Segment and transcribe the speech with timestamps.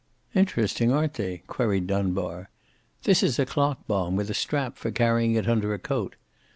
[0.33, 2.49] "Interesting, aren't they?" queried Dunbar.
[3.03, 6.15] "This is a clock bomb with a strap for carrying it under a coat.